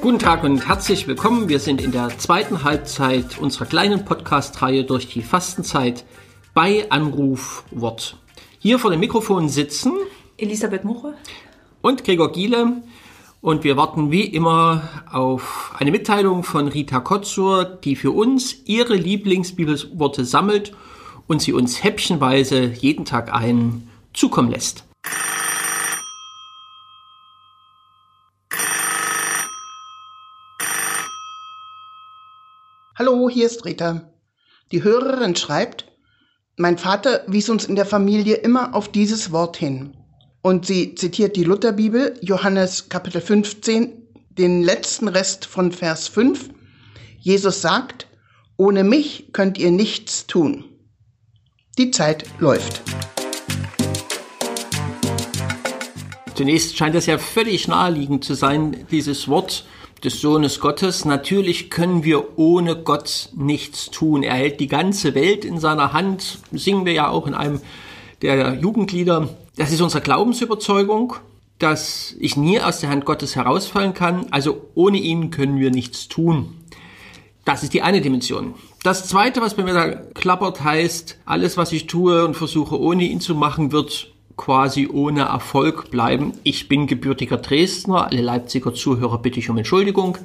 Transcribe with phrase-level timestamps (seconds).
[0.00, 1.48] Guten Tag und herzlich willkommen.
[1.48, 6.04] Wir sind in der zweiten Halbzeit unserer kleinen Podcast-Reihe durch die Fastenzeit
[6.54, 8.18] bei Anruf Wort.
[8.60, 9.94] Hier vor dem Mikrofon sitzen
[10.36, 11.14] Elisabeth Muche
[11.82, 12.84] und Gregor Giele.
[13.40, 18.94] Und wir warten wie immer auf eine Mitteilung von Rita Kotzur, die für uns ihre
[18.94, 20.72] Lieblingsbibelworte sammelt
[21.26, 24.84] und sie uns häppchenweise jeden Tag ein zukommen lässt.
[32.96, 34.12] Hallo, hier ist Rita.
[34.70, 35.86] Die Hörerin schreibt,
[36.56, 39.96] mein Vater wies uns in der Familie immer auf dieses Wort hin.
[40.42, 43.92] Und sie zitiert die Lutherbibel, Johannes Kapitel 15,
[44.30, 46.50] den letzten Rest von Vers 5.
[47.18, 48.06] Jesus sagt,
[48.56, 50.64] ohne mich könnt ihr nichts tun.
[51.76, 52.82] Die Zeit läuft.
[56.36, 59.66] Zunächst scheint es ja völlig naheliegend zu sein, dieses Wort
[60.04, 61.04] des Sohnes Gottes.
[61.04, 64.22] Natürlich können wir ohne Gott nichts tun.
[64.22, 66.38] Er hält die ganze Welt in seiner Hand.
[66.52, 67.60] Singen wir ja auch in einem
[68.22, 69.28] der Jugendlieder.
[69.56, 71.14] Das ist unsere Glaubensüberzeugung,
[71.58, 74.26] dass ich nie aus der Hand Gottes herausfallen kann.
[74.30, 76.54] Also ohne ihn können wir nichts tun.
[77.44, 78.54] Das ist die eine Dimension.
[78.82, 83.04] Das zweite, was bei mir da klappert, heißt, alles, was ich tue und versuche ohne
[83.04, 86.32] ihn zu machen, wird quasi ohne Erfolg bleiben.
[86.42, 90.18] Ich bin gebürtiger Dresdner, alle Leipziger Zuhörer bitte ich um Entschuldigung.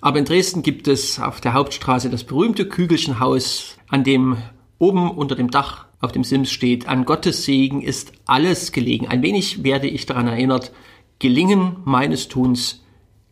[0.00, 4.36] Aber in Dresden gibt es auf der Hauptstraße das berühmte Kügelchenhaus, an dem
[4.78, 9.08] oben unter dem Dach auf dem Sims steht, an Gottes Segen ist alles gelegen.
[9.08, 10.72] Ein wenig werde ich daran erinnert,
[11.18, 12.82] Gelingen meines Tuns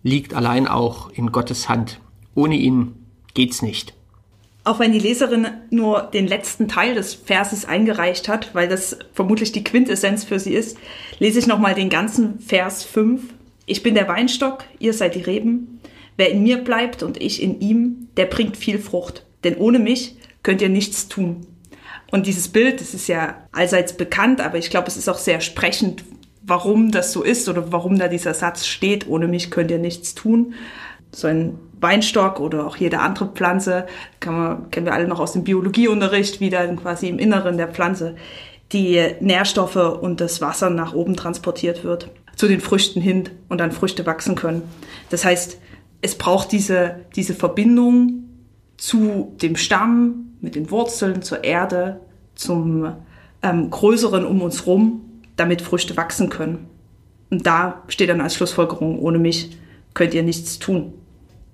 [0.03, 2.01] liegt allein auch in Gottes Hand.
[2.35, 3.04] Ohne ihn
[3.35, 3.95] geht's nicht.
[4.67, 9.53] Auch wenn die Leserin nur den letzten Teil des Verses eingereicht hat, weil das vermutlich
[9.53, 10.79] die Quintessenz für sie ist,
[11.19, 13.23] lese ich nochmal den ganzen Vers 5.
[13.67, 15.81] Ich bin der Weinstock, ihr seid die Reben.
[16.17, 19.27] Wer in mir bleibt und ich in ihm, der bringt viel Frucht.
[19.43, 21.47] Denn ohne mich könnt ihr nichts tun.
[22.11, 25.41] Und dieses Bild, das ist ja allseits bekannt, aber ich glaube, es ist auch sehr
[25.41, 26.05] sprechend,
[26.43, 30.15] warum das so ist oder warum da dieser Satz steht, ohne mich könnt ihr nichts
[30.15, 30.55] tun.
[31.15, 33.87] So ein Weinstock oder auch jede andere Pflanze,
[34.25, 38.17] man, kennen wir alle noch aus dem Biologieunterricht, wie dann quasi im Inneren der Pflanze
[38.73, 43.71] die Nährstoffe und das Wasser nach oben transportiert wird, zu den Früchten hin und dann
[43.71, 44.63] Früchte wachsen können.
[45.11, 45.59] Das heißt,
[46.01, 48.25] es braucht diese, diese Verbindung
[48.77, 52.01] zu dem Stamm, mit den Wurzeln, zur Erde,
[52.35, 52.95] zum
[53.43, 56.67] ähm, Größeren um uns rum, damit Früchte wachsen können.
[57.31, 59.57] Und da steht dann als Schlussfolgerung, ohne mich
[59.95, 60.93] könnt ihr nichts tun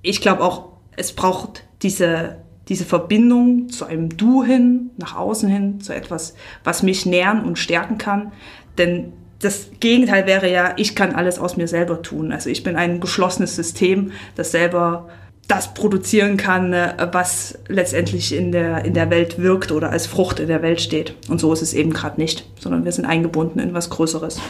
[0.03, 5.81] ich glaube auch, es braucht diese, diese Verbindung zu einem Du hin, nach außen hin,
[5.81, 6.35] zu etwas,
[6.65, 8.33] was mich nähren und stärken kann.
[8.79, 12.33] Denn das Gegenteil wäre ja, ich kann alles aus mir selber tun.
[12.33, 15.09] Also ich bin ein geschlossenes System, das selber
[15.49, 20.39] das produzieren kann, äh, was letztendlich in der, in der Welt wirkt oder als Frucht
[20.39, 21.17] in der Welt steht.
[21.29, 24.41] Und so ist es eben gerade nicht, sondern wir sind eingebunden in was Größeres.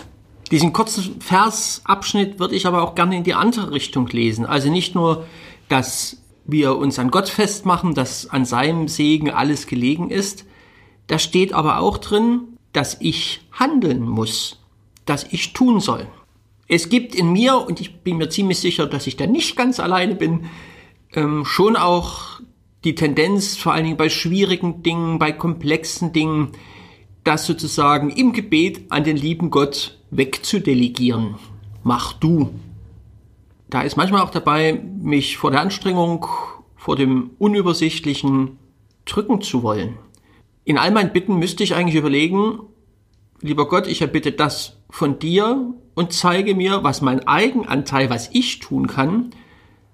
[0.51, 4.47] Diesen kurzen Versabschnitt würde ich aber auch gerne in die andere Richtung lesen.
[4.47, 5.27] Also nicht nur,
[5.69, 10.45] dass wir uns an Gott festmachen, dass an seinem Segen alles gelegen ist.
[11.07, 12.41] Da steht aber auch drin,
[12.73, 14.61] dass ich handeln muss,
[15.07, 16.07] dass ich tun soll.
[16.67, 19.81] Es gibt in mir, und ich bin mir ziemlich sicher, dass ich da nicht ganz
[19.81, 20.47] alleine bin,
[21.15, 22.41] ähm, schon auch
[22.85, 26.53] die Tendenz, vor allen Dingen bei schwierigen Dingen, bei komplexen Dingen,
[27.25, 31.37] das sozusagen im Gebet an den lieben Gott wegzudelegieren.
[31.83, 32.51] Mach du.
[33.69, 36.27] Da ist manchmal auch dabei, mich vor der Anstrengung,
[36.77, 38.59] vor dem Unübersichtlichen
[39.05, 39.97] drücken zu wollen.
[40.65, 42.61] In all meinen Bitten müsste ich eigentlich überlegen,
[43.41, 48.59] lieber Gott, ich erbitte das von dir und zeige mir, was mein Eigenanteil, was ich
[48.59, 49.31] tun kann,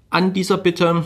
[0.09, 1.03] an dieser Bitte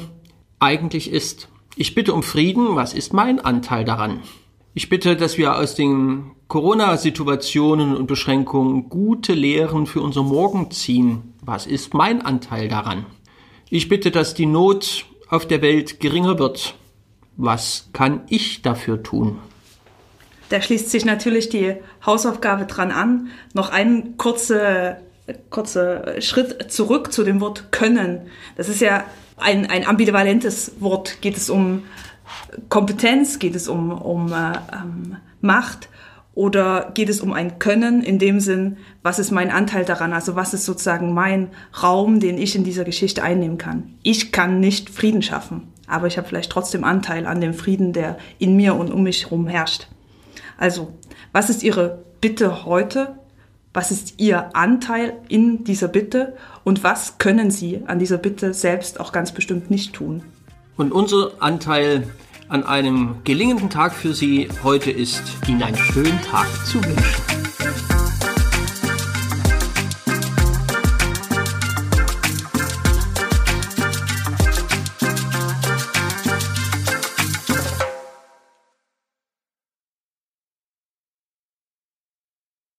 [0.60, 1.50] eigentlich ist.
[1.76, 4.22] Ich bitte um Frieden, was ist mein Anteil daran?
[4.74, 11.34] Ich bitte, dass wir aus den Corona-Situationen und Beschränkungen gute Lehren für unser Morgen ziehen.
[11.42, 13.06] Was ist mein Anteil daran?
[13.70, 16.76] Ich bitte, dass die Not auf der Welt geringer wird.
[17.36, 19.40] Was kann ich dafür tun?
[20.48, 21.76] Da schließt sich natürlich die
[22.06, 23.30] Hausaufgabe dran an.
[23.54, 24.98] Noch ein kurzer
[25.50, 28.22] kurze Schritt zurück zu dem Wort können.
[28.56, 29.06] Das ist ja
[29.38, 31.22] ein, ein ambivalentes Wort.
[31.22, 31.84] Geht es um
[32.70, 33.40] Kompetenz?
[33.40, 35.90] Geht es um, um äh, ähm, Macht?
[36.34, 40.14] Oder geht es um ein Können in dem Sinn, was ist mein Anteil daran?
[40.14, 41.50] Also was ist sozusagen mein
[41.84, 43.96] Raum, den ich in dieser Geschichte einnehmen kann?
[44.02, 48.18] Ich kann nicht Frieden schaffen, aber ich habe vielleicht trotzdem Anteil an dem Frieden, der
[48.40, 49.88] in mir und um mich herum herrscht.
[50.58, 50.94] Also,
[51.34, 53.18] was ist Ihre Bitte heute?
[53.74, 56.38] Was ist Ihr Anteil in dieser Bitte?
[56.64, 60.24] Und was können Sie an dieser Bitte selbst auch ganz bestimmt nicht tun?
[60.78, 62.08] Und unser Anteil
[62.48, 67.31] an einem gelingenden Tag für Sie heute ist, Ihnen einen schönen Tag zu wünschen.